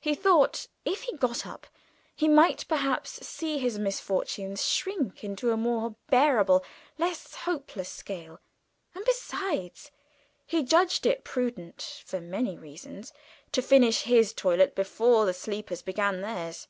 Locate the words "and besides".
8.96-9.92